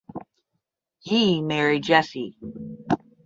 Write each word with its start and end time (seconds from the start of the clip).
He 1.01 1.43
married 1.43 1.83
Jessie. 1.83 2.35